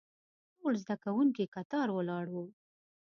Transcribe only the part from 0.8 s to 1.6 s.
زده کوونکي